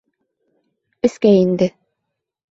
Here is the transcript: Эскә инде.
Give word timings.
Эскә 1.09 1.33
инде. 1.41 1.67